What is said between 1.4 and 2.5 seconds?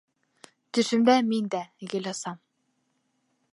дә гел осам!